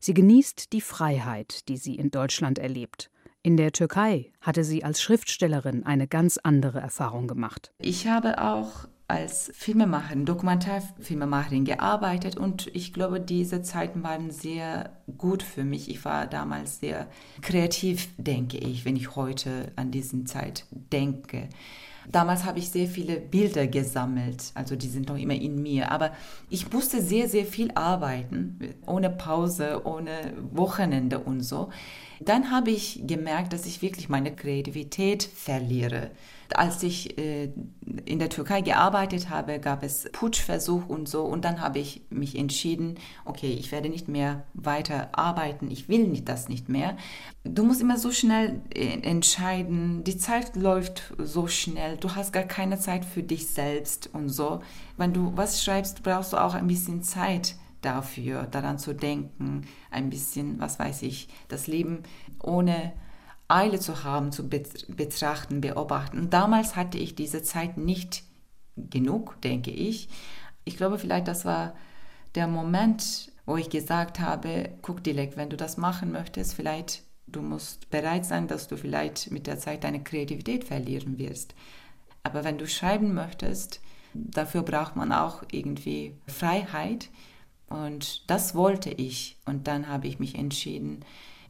Sie 0.00 0.14
genießt 0.14 0.73
die 0.73 0.81
Freiheit, 0.81 1.69
die 1.69 1.76
sie 1.76 1.95
in 1.95 2.11
Deutschland 2.11 2.59
erlebt. 2.59 3.11
In 3.43 3.57
der 3.57 3.71
Türkei 3.71 4.33
hatte 4.40 4.64
sie 4.64 4.83
als 4.83 5.00
Schriftstellerin 5.00 5.87
eine 5.87 6.09
ganz 6.09 6.37
andere 6.37 6.81
Erfahrung 6.81 7.28
gemacht. 7.28 7.71
Ich 7.78 8.09
habe 8.09 8.43
auch 8.43 8.88
als 9.08 9.52
Filmemacherin, 9.54 10.25
Dokumentarfilmemacherin 10.25 11.64
gearbeitet 11.64 12.36
und 12.36 12.68
ich 12.75 12.92
glaube, 12.92 13.20
diese 13.20 13.62
Zeiten 13.62 14.02
waren 14.02 14.30
sehr 14.30 14.90
gut 15.16 15.42
für 15.44 15.62
mich. 15.62 15.88
Ich 15.88 16.04
war 16.04 16.26
damals 16.26 16.80
sehr 16.80 17.06
kreativ, 17.40 18.08
denke 18.18 18.58
ich, 18.58 18.84
wenn 18.84 18.96
ich 18.96 19.14
heute 19.14 19.72
an 19.76 19.92
diese 19.92 20.25
Zeit 20.25 20.64
denke. 20.72 21.48
Damals 22.10 22.44
habe 22.44 22.58
ich 22.58 22.70
sehr 22.70 22.86
viele 22.86 23.16
Bilder 23.20 23.66
gesammelt, 23.66 24.52
also 24.54 24.76
die 24.76 24.88
sind 24.88 25.08
noch 25.08 25.18
immer 25.18 25.34
in 25.34 25.60
mir. 25.60 25.90
Aber 25.90 26.12
ich 26.50 26.72
musste 26.72 27.02
sehr, 27.02 27.28
sehr 27.28 27.44
viel 27.44 27.70
arbeiten, 27.75 28.58
ohne 28.86 29.10
Pause, 29.10 29.82
ohne 29.84 30.32
Wochenende 30.52 31.18
und 31.18 31.40
so. 31.40 31.70
Dann 32.20 32.50
habe 32.50 32.70
ich 32.70 33.02
gemerkt, 33.06 33.52
dass 33.52 33.66
ich 33.66 33.82
wirklich 33.82 34.08
meine 34.08 34.35
Kreativität 34.35 35.23
verliere. 35.23 36.11
Als 36.54 36.82
ich 36.82 37.18
äh, 37.18 37.50
in 38.04 38.18
der 38.18 38.28
Türkei 38.28 38.61
gearbeitet 38.61 39.30
habe, 39.30 39.58
gab 39.58 39.82
es 39.82 40.08
Putschversuch 40.12 40.87
und 40.87 41.08
so. 41.08 41.25
Und 41.25 41.44
dann 41.44 41.61
habe 41.61 41.80
ich 41.80 42.02
mich 42.08 42.38
entschieden, 42.38 42.99
okay, 43.25 43.52
ich 43.58 43.73
werde 43.73 43.88
nicht 43.88 44.06
mehr 44.08 44.44
weiter 44.54 45.08
arbeiten. 45.12 45.70
Ich 45.70 45.88
will 45.88 46.06
nicht 46.06 46.28
das 46.28 46.49
nicht 46.49 46.68
mehr. 46.68 46.96
Du 47.44 47.64
musst 47.64 47.80
immer 47.80 47.99
so 47.99 48.12
schnell 48.12 48.61
äh, 48.75 49.00
entscheiden. 49.02 50.04
Die 50.04 50.18
Zeit 50.18 50.54
läuft 50.56 51.14
so 51.18 51.49
schnell. 51.49 51.96
Du 51.96 52.14
hast 52.14 52.32
gar 52.32 52.44
keine 52.44 52.78
Zeit 52.78 53.04
für 53.04 53.23
dich 53.23 53.49
selbst 53.49 54.11
und 54.12 54.28
so. 54.28 54.61
Wenn 54.96 55.12
du 55.12 55.32
was 55.35 55.64
schreibst, 55.64 56.02
brauchst 56.02 56.32
du 56.32 56.37
auch 56.37 56.54
ein 56.54 56.68
bisschen 56.68 57.02
Zeit 57.02 57.56
dafür, 57.87 58.45
daran 58.45 58.78
zu 58.78 58.95
denken, 58.95 59.66
ein 59.90 60.11
bisschen, 60.11 60.59
was 60.59 60.78
weiß 60.78 61.02
ich, 61.02 61.28
das 61.49 61.66
Leben 61.66 62.02
ohne 62.43 62.93
Eile 63.49 63.78
zu 63.78 64.02
haben, 64.02 64.33
zu 64.33 64.49
betrachten, 64.49 65.61
beobachten. 65.61 66.19
Und 66.19 66.33
damals 66.33 66.75
hatte 66.75 66.99
ich 66.99 67.14
diese 67.14 67.43
Zeit 67.43 67.76
nicht 67.76 68.25
genug, 68.76 69.40
denke 69.43 69.71
ich. 69.71 70.09
Ich 70.64 70.76
glaube, 70.76 70.99
vielleicht 70.99 71.28
das 71.28 71.45
war 71.45 71.75
der 72.35 72.49
Moment, 72.49 73.33
wo 73.47 73.57
ich 73.57 73.71
gesagt 73.71 74.19
habe, 74.19 74.71
guck 74.83 75.05
Dilek, 75.05 75.37
wenn 75.37 75.49
du 75.49 75.57
das 75.57 75.76
machen 75.76 76.11
möchtest, 76.11 76.55
vielleicht 76.55 77.05
du 77.26 77.43
musst 77.43 77.90
bereit 77.90 78.25
sein, 78.25 78.49
dass 78.49 78.69
du 78.69 78.76
vielleicht 78.76 79.31
mit 79.31 79.47
der 79.47 79.59
Zeit 79.59 79.85
deine 79.85 80.02
Kreativität 80.02 80.64
verlieren 80.64 81.19
wirst. 81.19 81.55
Aber 82.23 82.45
wenn 82.45 82.59
du 82.59 82.66
schreiben 82.66 83.14
möchtest, 83.14 83.81
dafür 84.14 84.62
braucht 84.62 84.97
man 84.97 85.12
auch 85.12 85.43
irgendwie 85.50 86.16
Freiheit. 86.26 87.09
Und 87.68 88.30
das 88.30 88.54
wollte 88.54 88.90
ich. 88.90 89.37
Und 89.44 89.66
dann 89.66 89.88
habe 89.88 90.06
ich 90.06 90.18
mich 90.18 90.37
entschieden, 90.37 91.04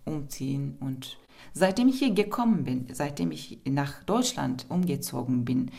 umziehen. 0.05 0.77
Und 0.81 1.19
seitdem 1.53 1.89
ich 1.89 1.99
hier 1.99 2.15
gekommen 2.15 2.65
bin, 2.65 2.87
seitdem 2.93 3.31
ich 3.31 3.59
nach 3.65 4.03
Deutschland 4.05 4.67
umgezogen 4.69 5.45
bin, 5.45 5.71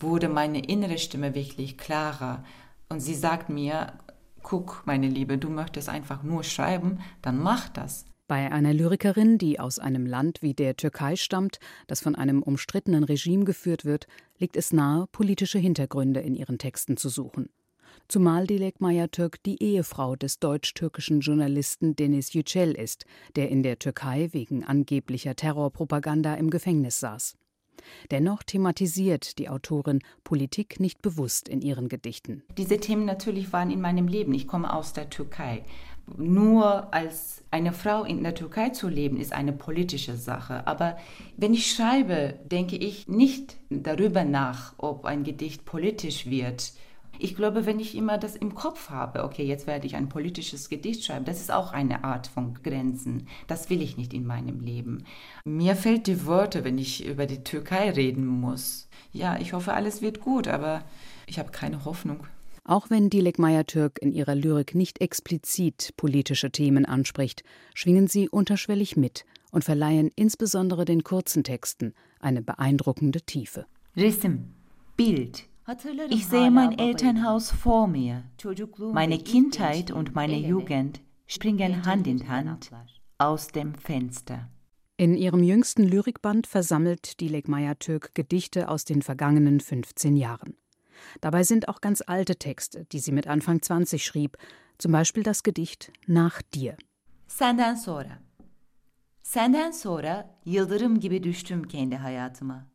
wurde 0.00 0.28
meine 0.28 0.64
innere 0.64 0.98
Stimme 0.98 1.34
wirklich 1.34 1.78
klarer. 1.78 2.44
Und 2.88 3.00
sie 3.00 3.14
sagt 3.14 3.48
mir, 3.48 3.94
guck, 4.42 4.82
meine 4.86 5.08
Liebe, 5.08 5.38
du 5.38 5.50
möchtest 5.50 5.88
einfach 5.88 6.22
nur 6.22 6.44
schreiben, 6.44 7.00
dann 7.22 7.38
mach 7.38 7.68
das. 7.68 8.04
Bei 8.28 8.52
einer 8.52 8.74
Lyrikerin, 8.74 9.38
die 9.38 9.58
aus 9.58 9.78
einem 9.78 10.04
Land 10.04 10.42
wie 10.42 10.52
der 10.52 10.76
Türkei 10.76 11.16
stammt, 11.16 11.60
das 11.86 12.00
von 12.00 12.14
einem 12.14 12.42
umstrittenen 12.42 13.04
Regime 13.04 13.44
geführt 13.44 13.86
wird, 13.86 14.06
liegt 14.38 14.56
es 14.56 14.70
nahe, 14.70 15.06
politische 15.12 15.58
Hintergründe 15.58 16.20
in 16.20 16.34
ihren 16.34 16.58
Texten 16.58 16.98
zu 16.98 17.08
suchen. 17.08 17.48
Zumal 18.06 18.46
Dilek 18.46 18.80
Mayatürk 18.80 19.42
die 19.42 19.62
Ehefrau 19.62 20.16
des 20.16 20.38
deutsch-türkischen 20.38 21.20
Journalisten 21.20 21.96
Deniz 21.96 22.32
Yücel 22.32 22.72
ist, 22.72 23.04
der 23.36 23.48
in 23.48 23.62
der 23.62 23.78
Türkei 23.78 24.28
wegen 24.32 24.64
angeblicher 24.64 25.34
Terrorpropaganda 25.34 26.34
im 26.34 26.50
Gefängnis 26.50 27.00
saß. 27.00 27.36
Dennoch 28.10 28.42
thematisiert 28.42 29.38
die 29.38 29.48
Autorin 29.48 30.00
Politik 30.24 30.80
nicht 30.80 31.02
bewusst 31.02 31.48
in 31.48 31.60
ihren 31.60 31.88
Gedichten. 31.88 32.42
Diese 32.56 32.78
Themen 32.78 33.04
natürlich 33.04 33.52
waren 33.52 33.70
in 33.70 33.80
meinem 33.80 34.08
Leben. 34.08 34.34
Ich 34.34 34.46
komme 34.46 34.72
aus 34.72 34.92
der 34.92 35.10
Türkei. 35.10 35.64
Nur 36.16 36.92
als 36.94 37.44
eine 37.50 37.72
Frau 37.72 38.04
in 38.04 38.22
der 38.22 38.34
Türkei 38.34 38.70
zu 38.70 38.88
leben, 38.88 39.18
ist 39.18 39.32
eine 39.32 39.52
politische 39.52 40.16
Sache. 40.16 40.66
Aber 40.66 40.96
wenn 41.36 41.52
ich 41.52 41.70
schreibe, 41.70 42.38
denke 42.44 42.76
ich 42.76 43.08
nicht 43.08 43.56
darüber 43.68 44.24
nach, 44.24 44.74
ob 44.78 45.04
ein 45.04 45.24
Gedicht 45.24 45.64
politisch 45.64 46.26
wird 46.26 46.72
ich 47.18 47.34
glaube, 47.34 47.66
wenn 47.66 47.80
ich 47.80 47.96
immer 47.96 48.18
das 48.18 48.36
im 48.36 48.54
Kopf 48.54 48.90
habe, 48.90 49.24
okay, 49.24 49.44
jetzt 49.44 49.66
werde 49.66 49.86
ich 49.86 49.96
ein 49.96 50.08
politisches 50.08 50.68
Gedicht 50.68 51.04
schreiben, 51.04 51.24
das 51.24 51.40
ist 51.40 51.50
auch 51.50 51.72
eine 51.72 52.04
Art 52.04 52.26
von 52.26 52.54
Grenzen. 52.62 53.26
Das 53.46 53.70
will 53.70 53.82
ich 53.82 53.96
nicht 53.96 54.14
in 54.14 54.26
meinem 54.26 54.60
Leben. 54.60 55.04
Mir 55.44 55.76
fällt 55.76 56.06
die 56.06 56.26
Worte, 56.26 56.64
wenn 56.64 56.78
ich 56.78 57.04
über 57.06 57.26
die 57.26 57.42
Türkei 57.44 57.90
reden 57.90 58.26
muss. 58.26 58.88
Ja, 59.12 59.38
ich 59.38 59.52
hoffe, 59.52 59.72
alles 59.74 60.02
wird 60.02 60.20
gut, 60.20 60.48
aber 60.48 60.84
ich 61.26 61.38
habe 61.38 61.50
keine 61.50 61.84
Hoffnung. 61.84 62.26
Auch 62.64 62.90
wenn 62.90 63.08
Dilek 63.08 63.38
Meyer-Türk 63.38 63.98
in 64.02 64.12
ihrer 64.12 64.34
Lyrik 64.34 64.74
nicht 64.74 65.00
explizit 65.00 65.94
politische 65.96 66.50
Themen 66.50 66.84
anspricht, 66.84 67.42
schwingen 67.74 68.08
sie 68.08 68.28
unterschwellig 68.28 68.94
mit 68.94 69.24
und 69.50 69.64
verleihen 69.64 70.10
insbesondere 70.16 70.84
den 70.84 71.02
kurzen 71.02 71.44
Texten 71.44 71.94
eine 72.20 72.42
beeindruckende 72.42 73.22
Tiefe. 73.22 73.64
Resim, 73.96 74.52
Bild, 74.96 75.44
ich 76.08 76.26
sehe 76.26 76.50
mein 76.50 76.78
Elternhaus 76.78 77.50
vor 77.50 77.88
mir. 77.88 78.24
Meine 78.92 79.18
Kindheit 79.18 79.90
und 79.90 80.14
meine 80.14 80.38
Jugend 80.38 81.00
springen 81.26 81.84
Hand 81.84 82.06
in 82.06 82.26
Hand 82.26 82.70
aus 83.18 83.48
dem 83.48 83.74
Fenster. 83.74 84.48
In 84.96 85.14
ihrem 85.14 85.42
jüngsten 85.42 85.82
Lyrikband 85.84 86.46
versammelt 86.46 87.20
Dilek 87.20 87.48
Meyer-Türk 87.48 88.14
Gedichte 88.14 88.68
aus 88.68 88.84
den 88.86 89.02
vergangenen 89.02 89.60
15 89.60 90.16
Jahren. 90.16 90.56
Dabei 91.20 91.44
sind 91.44 91.68
auch 91.68 91.82
ganz 91.82 92.02
alte 92.06 92.36
Texte, 92.36 92.86
die 92.86 92.98
sie 92.98 93.12
mit 93.12 93.26
Anfang 93.26 93.60
20 93.60 94.02
schrieb, 94.02 94.38
zum 94.78 94.92
Beispiel 94.92 95.22
das 95.22 95.42
Gedicht 95.42 95.92
Nach 96.06 96.40
dir. 96.42 96.76
Senden 97.26 97.76
sonra. 97.76 98.18
Senden 99.22 99.72
sonra 99.72 100.38
yıldırım 100.44 100.98
gibi 101.00 101.22
düştüm 101.22 101.68
kendi 101.68 101.96
hayatıma. 101.96 102.66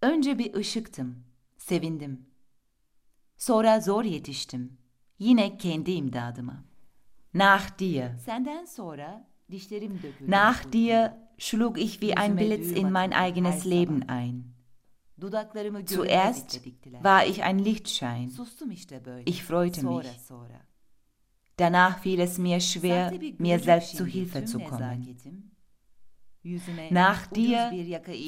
Önce 0.00 0.38
bir 0.38 0.54
ışıktım. 0.54 1.33
Sevindim. 1.64 2.26
Sonra 3.36 3.80
zor 3.80 4.04
yetiştim. 4.04 4.78
Yine 5.18 5.58
kendi 5.58 5.92
imdadıma. 5.92 6.64
Nach 7.34 7.78
dir. 7.78 8.18
Senden 8.18 8.64
sonra 8.64 9.28
dişlerim 9.50 10.02
döküldü. 10.02 10.30
Nach 10.30 10.72
dir 10.72 11.10
schlug 11.38 11.78
ich 11.78 12.00
wie 12.00 12.14
ein 12.16 12.36
Blitz 12.36 12.70
in 12.70 12.92
mein 12.92 13.12
eigenes 13.12 13.66
Leben 13.66 14.02
ein. 14.08 14.54
Zuerst 15.86 16.60
war 17.02 17.26
ich 17.26 17.42
ein 17.42 17.58
Lichtschein. 17.58 18.32
Ich 19.24 19.42
freute 19.44 19.86
mich. 19.86 20.06
Danach 21.56 21.98
fiel 21.98 22.20
es 22.20 22.38
mir 22.38 22.60
schwer, 22.60 23.12
mir 23.38 23.58
selbst 23.58 23.96
zu 23.96 24.04
Hilfe 24.04 24.44
zu 24.44 24.58
kommen. 24.58 25.16
Nach 26.90 27.26
dir 27.26 27.70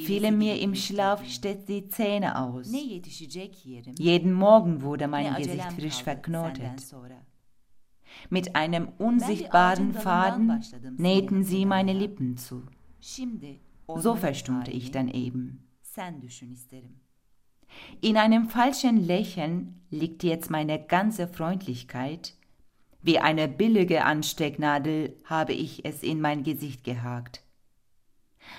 fielen 0.05 0.39
mir 0.39 0.59
im 0.61 0.75
Schlaf 0.75 1.25
stets 1.27 1.67
die 1.67 1.89
Zähne 1.89 2.39
aus. 2.39 2.73
Jeden 3.99 4.33
Morgen 4.33 4.83
wurde 4.83 5.07
mein 5.07 5.35
Gesicht 5.35 5.73
frisch 5.73 6.03
verknotet. 6.03 6.83
Mit 8.31 8.57
einem 8.57 8.89
unsichtbaren 8.99 9.93
Faden 9.93 10.65
nähten 10.97 11.45
sie 11.45 11.67
meine 11.67 11.93
Lippen 11.93 12.37
zu. 12.39 12.63
So 13.97 14.17
verstummte 14.17 14.71
ich 14.71 14.91
dann 14.91 15.09
eben. 15.09 15.69
In 18.01 18.17
einem 18.17 18.49
falschen 18.49 18.97
Lächeln 18.97 19.83
liegt 19.91 20.23
jetzt 20.23 20.51
meine 20.51 20.83
ganze 20.83 21.29
Freundlichkeit. 21.29 22.35
Wie 23.03 23.19
eine 23.19 23.49
billige 23.49 24.05
Anstecknadel 24.05 25.17
habe 25.25 25.53
ich 25.53 25.85
es 25.85 26.03
in 26.03 26.21
mein 26.21 26.43
Gesicht 26.43 26.83
gehakt. 26.83 27.46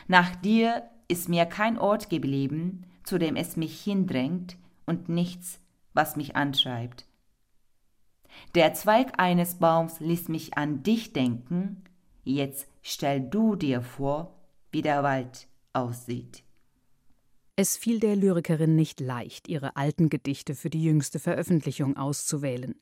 Nach 0.08 0.36
dir 0.36 0.84
ist 1.08 1.30
mir 1.30 1.46
kein 1.46 1.78
Ort 1.78 2.10
geblieben, 2.10 2.86
zu 3.04 3.18
dem 3.18 3.36
es 3.36 3.56
mich 3.58 3.82
hindrängt, 3.82 4.58
und 4.86 5.10
nichts, 5.10 5.60
was 5.94 6.16
mich 6.16 6.36
anschreibt. 6.36 7.06
Der 8.56 8.74
Zweig 8.74 9.20
eines 9.20 9.56
Baums 9.56 10.00
ließ 10.00 10.30
mich 10.30 10.58
an 10.58 10.82
dich 10.82 11.14
denken, 11.14 11.84
jetzt 12.24 12.68
stell 12.82 13.22
du 13.22 13.56
dir 13.56 13.82
vor, 13.82 14.34
wie 14.72 14.82
der 14.82 15.04
Wald 15.04 15.48
aussieht. 15.74 16.44
Es 17.56 17.76
fiel 17.76 18.00
der 18.00 18.16
Lyrikerin 18.16 18.76
nicht 18.76 19.00
leicht, 19.00 19.48
ihre 19.48 19.76
alten 19.76 20.10
Gedichte 20.10 20.56
für 20.56 20.70
die 20.70 20.84
jüngste 20.84 21.20
Veröffentlichung 21.20 21.98
auszuwählen. 21.98 22.80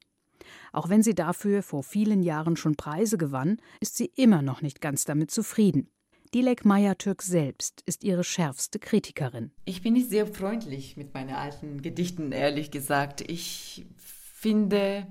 Auch 0.74 0.90
wenn 0.90 1.02
sie 1.02 1.16
dafür 1.16 1.64
vor 1.64 1.84
vielen 1.84 2.22
Jahren 2.22 2.58
schon 2.58 2.76
Preise 2.76 3.18
gewann, 3.18 3.58
ist 3.80 3.96
sie 3.96 4.12
immer 4.16 4.42
noch 4.42 4.62
nicht 4.62 4.82
ganz 4.82 5.06
damit 5.06 5.32
zufrieden. 5.32 5.90
Dilek 6.36 6.66
Meyer-Türk 6.66 7.22
selbst 7.22 7.82
ist 7.86 8.04
ihre 8.04 8.26
schärfste 8.26 8.78
Kritikerin. 8.78 9.52
Ich 9.64 9.82
bin 9.82 9.94
nicht 9.94 10.10
sehr 10.10 10.28
freundlich 10.28 10.98
mit 10.98 11.14
meinen 11.14 11.34
alten 11.34 11.82
Gedichten, 11.82 12.34
ehrlich 12.34 12.72
gesagt. 12.72 13.22
Ich 13.22 13.86
finde, 13.96 15.08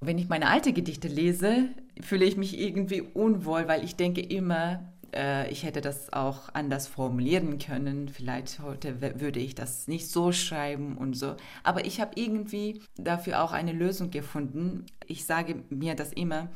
wenn 0.00 0.16
ich 0.16 0.28
meine 0.28 0.46
alten 0.46 0.74
Gedichte 0.74 1.08
lese, 1.08 1.70
fühle 2.00 2.24
ich 2.24 2.36
mich 2.36 2.56
irgendwie 2.56 3.00
unwohl, 3.02 3.66
weil 3.66 3.82
ich 3.82 3.96
denke 3.96 4.20
immer, 4.20 4.92
äh, 5.12 5.50
ich 5.50 5.64
hätte 5.64 5.80
das 5.80 6.12
auch 6.12 6.54
anders 6.54 6.86
formulieren 6.86 7.58
können. 7.58 8.08
Vielleicht 8.08 8.60
heute 8.60 9.00
würde 9.00 9.40
ich 9.40 9.56
das 9.56 9.88
nicht 9.88 10.08
so 10.08 10.30
schreiben 10.30 10.96
und 10.96 11.14
so. 11.14 11.34
Aber 11.64 11.84
ich 11.84 12.00
habe 12.00 12.12
irgendwie 12.14 12.80
dafür 12.96 13.42
auch 13.42 13.50
eine 13.50 13.72
Lösung 13.72 14.12
gefunden. 14.12 14.86
Ich 15.08 15.24
sage 15.24 15.64
mir 15.68 15.96
das 15.96 16.12
immer, 16.12 16.48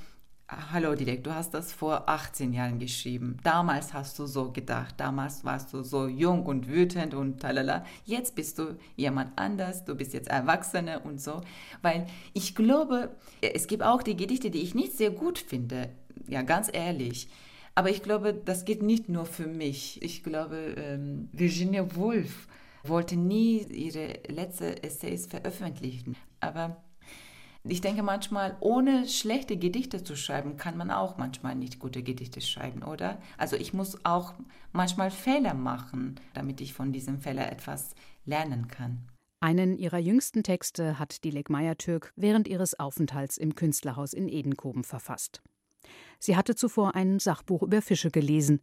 Hallo 0.54 0.94
Dilek, 0.94 1.24
du 1.24 1.34
hast 1.34 1.54
das 1.54 1.72
vor 1.72 2.10
18 2.10 2.52
Jahren 2.52 2.78
geschrieben. 2.78 3.38
Damals 3.42 3.94
hast 3.94 4.18
du 4.18 4.26
so 4.26 4.52
gedacht, 4.52 4.96
damals 4.98 5.46
warst 5.46 5.72
du 5.72 5.82
so 5.82 6.06
jung 6.06 6.44
und 6.44 6.68
wütend 6.68 7.14
und 7.14 7.40
talala. 7.40 7.86
Jetzt 8.04 8.34
bist 8.34 8.58
du 8.58 8.76
jemand 8.94 9.32
anders, 9.36 9.86
du 9.86 9.94
bist 9.94 10.12
jetzt 10.12 10.28
Erwachsene 10.28 11.00
und 11.00 11.22
so. 11.22 11.40
Weil 11.80 12.06
ich 12.34 12.54
glaube, 12.54 13.16
es 13.40 13.66
gibt 13.66 13.82
auch 13.82 14.02
die 14.02 14.14
Gedichte, 14.14 14.50
die 14.50 14.60
ich 14.60 14.74
nicht 14.74 14.92
sehr 14.92 15.10
gut 15.10 15.38
finde. 15.38 15.88
Ja, 16.28 16.42
ganz 16.42 16.68
ehrlich. 16.70 17.28
Aber 17.74 17.88
ich 17.88 18.02
glaube, 18.02 18.34
das 18.34 18.66
geht 18.66 18.82
nicht 18.82 19.08
nur 19.08 19.24
für 19.24 19.46
mich. 19.46 20.02
Ich 20.02 20.22
glaube, 20.22 20.74
ähm, 20.76 21.30
Virginia 21.32 21.96
Woolf 21.96 22.46
wollte 22.84 23.16
nie 23.16 23.62
ihre 23.62 24.18
letzte 24.28 24.82
Essays 24.82 25.26
veröffentlichen. 25.26 26.14
Aber 26.40 26.82
ich 27.64 27.80
denke 27.80 28.02
manchmal, 28.02 28.56
ohne 28.60 29.06
schlechte 29.08 29.56
Gedichte 29.56 30.02
zu 30.02 30.16
schreiben, 30.16 30.56
kann 30.56 30.76
man 30.76 30.90
auch 30.90 31.16
manchmal 31.16 31.54
nicht 31.54 31.78
gute 31.78 32.02
Gedichte 32.02 32.40
schreiben, 32.40 32.82
oder? 32.82 33.20
Also 33.38 33.56
ich 33.56 33.72
muss 33.72 34.04
auch 34.04 34.34
manchmal 34.72 35.10
Fehler 35.10 35.54
machen, 35.54 36.18
damit 36.34 36.60
ich 36.60 36.72
von 36.74 36.92
diesem 36.92 37.20
Fehler 37.20 37.50
etwas 37.52 37.94
lernen 38.24 38.68
kann. 38.68 39.06
Einen 39.40 39.76
ihrer 39.76 39.98
jüngsten 39.98 40.42
Texte 40.42 40.98
hat 40.98 41.24
Dilek 41.24 41.50
Meyer-Türk 41.50 42.12
während 42.16 42.48
ihres 42.48 42.78
Aufenthalts 42.78 43.36
im 43.36 43.54
Künstlerhaus 43.54 44.12
in 44.12 44.28
Edenkoben 44.28 44.84
verfasst. 44.84 45.42
Sie 46.18 46.36
hatte 46.36 46.54
zuvor 46.54 46.94
ein 46.94 47.18
Sachbuch 47.18 47.62
über 47.62 47.82
Fische 47.82 48.10
gelesen. 48.10 48.60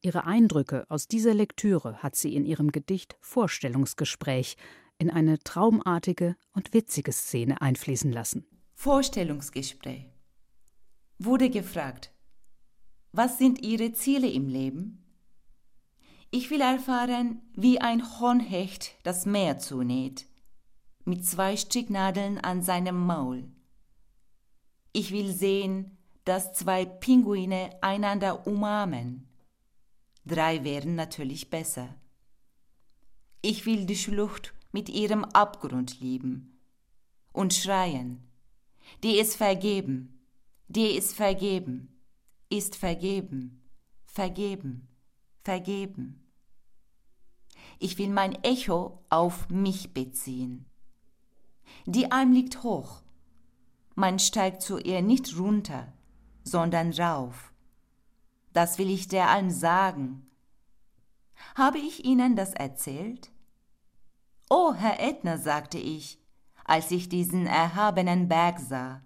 Ihre 0.00 0.24
Eindrücke 0.24 0.86
aus 0.88 1.06
dieser 1.06 1.34
Lektüre 1.34 2.02
hat 2.02 2.16
sie 2.16 2.34
in 2.34 2.44
ihrem 2.44 2.72
Gedicht 2.72 3.16
Vorstellungsgespräch 3.20 4.56
in 5.02 5.10
eine 5.10 5.40
traumartige 5.40 6.36
und 6.52 6.72
witzige 6.72 7.10
Szene 7.10 7.60
einfließen 7.60 8.12
lassen. 8.12 8.46
Vorstellungsgespräch. 8.74 10.06
Wurde 11.18 11.50
gefragt, 11.50 12.12
was 13.10 13.36
sind 13.36 13.64
Ihre 13.64 13.92
Ziele 13.92 14.30
im 14.30 14.46
Leben? 14.46 15.04
Ich 16.30 16.50
will 16.50 16.60
erfahren, 16.60 17.42
wie 17.54 17.80
ein 17.80 18.20
Hornhecht 18.20 18.94
das 19.02 19.26
Meer 19.26 19.58
zunäht, 19.58 20.26
mit 21.04 21.26
zwei 21.26 21.56
Stricknadeln 21.56 22.38
an 22.38 22.62
seinem 22.62 23.04
Maul. 23.04 23.50
Ich 24.92 25.10
will 25.10 25.32
sehen, 25.32 25.98
dass 26.24 26.54
zwei 26.54 26.84
Pinguine 26.84 27.76
einander 27.80 28.46
umarmen. 28.46 29.26
Drei 30.24 30.62
wären 30.62 30.94
natürlich 30.94 31.50
besser. 31.50 31.92
Ich 33.42 33.66
will 33.66 33.84
die 33.84 33.96
Schlucht 33.96 34.54
mit 34.72 34.88
ihrem 34.88 35.24
Abgrund 35.24 36.00
lieben 36.00 36.58
und 37.32 37.54
schreien, 37.54 38.26
die 39.02 39.18
ist 39.18 39.36
vergeben, 39.36 40.26
die 40.68 40.96
ist 40.96 41.14
vergeben, 41.14 41.88
ist 42.48 42.76
vergeben, 42.76 43.62
vergeben, 44.06 44.88
vergeben. 45.42 46.18
Ich 47.78 47.98
will 47.98 48.10
mein 48.10 48.34
Echo 48.42 49.04
auf 49.08 49.48
mich 49.48 49.92
beziehen. 49.92 50.66
Die 51.86 52.10
Alm 52.12 52.32
liegt 52.32 52.62
hoch. 52.62 53.02
Man 53.94 54.18
steigt 54.18 54.62
zu 54.62 54.78
ihr 54.78 55.02
nicht 55.02 55.36
runter, 55.36 55.92
sondern 56.44 56.92
rauf. 56.92 57.52
Das 58.52 58.78
will 58.78 58.90
ich 58.90 59.08
der 59.08 59.30
Alm 59.30 59.50
sagen. 59.50 60.26
Habe 61.54 61.78
ich 61.78 62.04
Ihnen 62.04 62.36
das 62.36 62.52
erzählt? 62.52 63.30
Oh, 64.48 64.74
Herr 64.74 65.00
Edner, 65.00 65.38
sagte 65.38 65.78
ich, 65.78 66.18
als 66.64 66.90
ich 66.90 67.08
diesen 67.08 67.46
erhabenen 67.46 68.28
Berg 68.28 68.60
sah. 68.60 69.02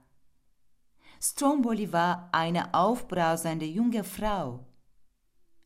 Stromboli 1.20 1.92
war 1.92 2.28
eine 2.32 2.74
aufbrausende 2.74 3.66
junge 3.66 4.04
Frau. 4.04 4.66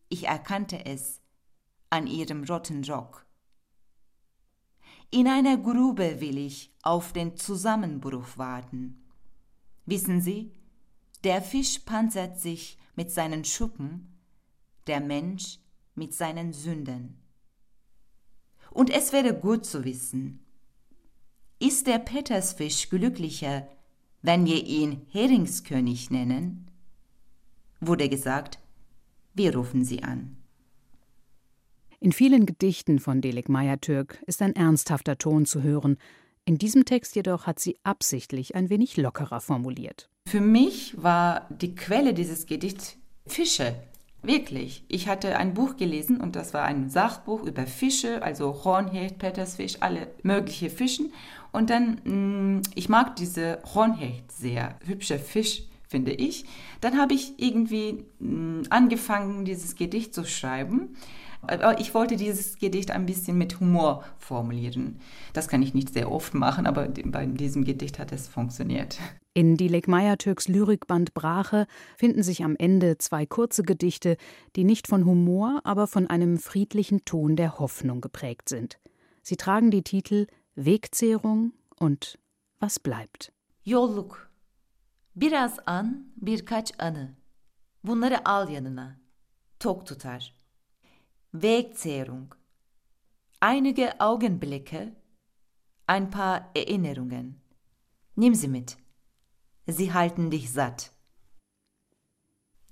Ich 0.08 0.26
erkannte 0.26 0.84
es 0.86 1.20
an 1.90 2.06
ihrem 2.06 2.44
roten 2.44 2.84
Rock. 2.84 3.26
In 5.10 5.26
einer 5.26 5.56
Grube 5.56 6.20
will 6.20 6.38
ich 6.38 6.72
auf 6.82 7.12
den 7.12 7.36
Zusammenbruch 7.36 8.38
warten. 8.38 9.04
Wissen 9.84 10.20
Sie, 10.20 10.52
der 11.24 11.42
Fisch 11.42 11.80
panzert 11.80 12.38
sich 12.38 12.78
mit 12.94 13.10
seinen 13.10 13.44
Schuppen, 13.44 14.20
der 14.86 15.00
Mensch 15.00 15.58
mit 15.94 16.14
seinen 16.14 16.52
Sünden. 16.52 17.19
Und 18.70 18.90
es 18.90 19.12
wäre 19.12 19.34
gut 19.34 19.64
zu 19.64 19.84
wissen, 19.84 20.40
ist 21.58 21.86
der 21.86 21.98
Petersfisch 21.98 22.88
glücklicher, 22.88 23.68
wenn 24.22 24.46
wir 24.46 24.64
ihn 24.64 25.02
Heringskönig 25.10 26.10
nennen? 26.10 26.70
Wurde 27.80 28.08
gesagt, 28.08 28.58
wir 29.34 29.54
rufen 29.54 29.84
sie 29.84 30.02
an. 30.02 30.36
In 31.98 32.12
vielen 32.12 32.46
Gedichten 32.46 32.98
von 32.98 33.20
Delik 33.20 33.50
Meyer-Türk 33.50 34.22
ist 34.26 34.40
ein 34.40 34.56
ernsthafter 34.56 35.18
Ton 35.18 35.44
zu 35.44 35.62
hören. 35.62 35.98
In 36.46 36.56
diesem 36.56 36.86
Text 36.86 37.14
jedoch 37.14 37.46
hat 37.46 37.58
sie 37.58 37.76
absichtlich 37.82 38.54
ein 38.54 38.70
wenig 38.70 38.96
lockerer 38.96 39.40
formuliert. 39.40 40.08
Für 40.26 40.40
mich 40.40 41.02
war 41.02 41.46
die 41.50 41.74
Quelle 41.74 42.14
dieses 42.14 42.46
Gedichts 42.46 42.96
Fische. 43.26 43.74
Wirklich. 44.22 44.84
Ich 44.88 45.08
hatte 45.08 45.38
ein 45.38 45.54
Buch 45.54 45.76
gelesen 45.76 46.20
und 46.20 46.36
das 46.36 46.52
war 46.52 46.64
ein 46.64 46.90
Sachbuch 46.90 47.42
über 47.42 47.66
Fische, 47.66 48.22
also 48.22 48.64
Hornhecht, 48.64 49.18
Petersfisch, 49.18 49.78
alle 49.80 50.08
möglichen 50.22 50.70
Fischen. 50.70 51.12
Und 51.52 51.70
dann, 51.70 52.00
mm, 52.04 52.62
ich 52.74 52.88
mag 52.88 53.16
diese 53.16 53.60
Hornhecht 53.74 54.30
sehr, 54.30 54.76
hübscher 54.84 55.18
Fisch, 55.18 55.62
finde 55.88 56.12
ich. 56.12 56.44
Dann 56.80 56.98
habe 56.98 57.14
ich 57.14 57.34
irgendwie 57.38 58.04
mm, 58.18 58.62
angefangen, 58.68 59.44
dieses 59.44 59.74
Gedicht 59.74 60.14
zu 60.14 60.24
schreiben. 60.24 60.96
Ich 61.78 61.94
wollte 61.94 62.16
dieses 62.16 62.58
Gedicht 62.58 62.90
ein 62.90 63.06
bisschen 63.06 63.38
mit 63.38 63.60
Humor 63.60 64.04
formulieren. 64.18 65.00
Das 65.32 65.48
kann 65.48 65.62
ich 65.62 65.72
nicht 65.72 65.92
sehr 65.92 66.10
oft 66.10 66.34
machen, 66.34 66.66
aber 66.66 66.88
bei 66.88 67.26
diesem 67.26 67.64
Gedicht 67.64 67.98
hat 67.98 68.12
es 68.12 68.28
funktioniert. 68.28 68.98
In 69.32 69.56
Dilek 69.56 69.88
Meyer-Türks 69.88 70.48
Lyrikband 70.48 71.14
Brache 71.14 71.66
finden 71.96 72.22
sich 72.22 72.44
am 72.44 72.56
Ende 72.58 72.98
zwei 72.98 73.26
kurze 73.26 73.62
Gedichte, 73.62 74.16
die 74.56 74.64
nicht 74.64 74.86
von 74.86 75.06
Humor, 75.06 75.60
aber 75.64 75.86
von 75.86 76.08
einem 76.08 76.36
friedlichen 76.36 77.04
Ton 77.04 77.36
der 77.36 77.58
Hoffnung 77.58 78.00
geprägt 78.00 78.48
sind. 78.48 78.78
Sie 79.22 79.36
tragen 79.36 79.70
die 79.70 79.82
Titel 79.82 80.26
Wegzehrung 80.56 81.52
und 81.78 82.18
Was 82.58 82.78
bleibt. 82.78 83.32
Yolluk. 83.62 84.30
Biraz 85.14 85.58
an, 85.66 86.12
birkaç 86.16 86.72
anı. 86.78 87.14
Bunları 87.84 88.28
al 88.28 88.48
yanına. 88.48 89.00
Tok 89.58 89.86
tutar. 89.86 90.39
Wegzehrung. 91.32 92.34
Einige 93.38 94.00
Augenblicke, 94.00 94.96
ein 95.86 96.10
paar 96.10 96.50
Erinnerungen. 96.56 97.40
Nimm 98.16 98.34
sie 98.34 98.48
mit. 98.48 98.76
Sie 99.68 99.92
halten 99.92 100.30
dich 100.30 100.50
satt. 100.50 100.90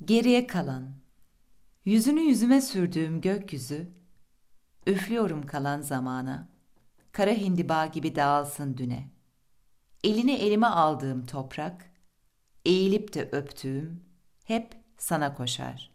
Geriye 0.04 0.46
kalan. 0.46 1.00
Yüzünü 1.84 2.20
yüzüme 2.20 2.60
sürdüğüm 2.60 3.20
gökyüzü, 3.20 3.92
üflüyorum 4.86 5.46
kalan 5.46 5.80
zamana. 5.80 6.48
Kara 7.12 7.32
hindiba 7.32 7.86
gibi 7.86 8.14
dağılsın 8.14 8.76
düne. 8.76 9.10
Elini 10.04 10.34
elime 10.34 10.66
aldığım 10.66 11.26
toprak, 11.26 11.90
eğilip 12.64 13.14
de 13.14 13.28
öptüğüm 13.32 14.04
hep 14.44 14.74
sana 14.96 15.34
koşar. 15.34 15.90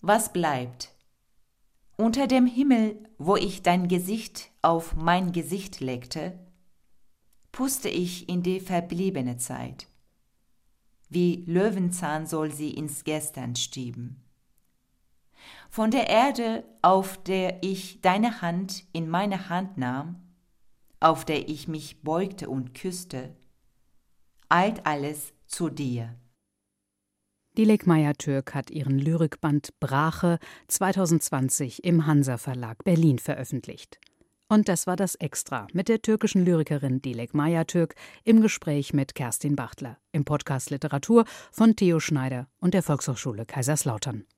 Was 0.00 0.34
bleibt? 0.34 0.99
Unter 2.00 2.26
dem 2.26 2.46
Himmel, 2.46 2.98
wo 3.18 3.36
ich 3.36 3.60
dein 3.60 3.86
Gesicht 3.86 4.52
auf 4.62 4.96
mein 4.96 5.32
Gesicht 5.32 5.80
legte, 5.80 6.32
puste 7.52 7.90
ich 7.90 8.26
in 8.26 8.42
die 8.42 8.58
verbliebene 8.58 9.36
Zeit. 9.36 9.86
Wie 11.10 11.44
Löwenzahn 11.46 12.24
soll 12.26 12.52
sie 12.52 12.70
ins 12.70 13.04
Gestern 13.04 13.54
stieben. 13.54 14.24
Von 15.68 15.90
der 15.90 16.08
Erde, 16.08 16.64
auf 16.80 17.22
der 17.22 17.62
ich 17.62 18.00
deine 18.00 18.40
Hand 18.40 18.84
in 18.94 19.06
meine 19.06 19.50
Hand 19.50 19.76
nahm, 19.76 20.22
auf 21.00 21.26
der 21.26 21.50
ich 21.50 21.68
mich 21.68 22.00
beugte 22.00 22.48
und 22.48 22.72
küsste, 22.72 23.36
eilt 24.48 24.86
alles 24.86 25.34
zu 25.46 25.68
dir. 25.68 26.16
Dilek 27.58 27.84
Meyer-Türk 27.84 28.54
hat 28.54 28.70
ihren 28.70 29.00
Lyrikband 29.00 29.70
Brache 29.80 30.38
2020 30.68 31.82
im 31.82 32.06
Hansa 32.06 32.38
Verlag 32.38 32.84
Berlin 32.84 33.18
veröffentlicht. 33.18 33.98
Und 34.48 34.68
das 34.68 34.86
war 34.86 34.94
das 34.94 35.16
Extra 35.16 35.66
mit 35.72 35.88
der 35.88 36.00
türkischen 36.00 36.44
Lyrikerin 36.44 37.02
Dilek 37.02 37.34
Meyer-Türk 37.34 37.96
im 38.22 38.40
Gespräch 38.40 38.92
mit 38.92 39.16
Kerstin 39.16 39.56
Bachtler 39.56 39.98
im 40.12 40.24
Podcast 40.24 40.70
Literatur 40.70 41.24
von 41.50 41.74
Theo 41.74 41.98
Schneider 41.98 42.46
und 42.60 42.72
der 42.72 42.84
Volkshochschule 42.84 43.46
Kaiserslautern. 43.46 44.26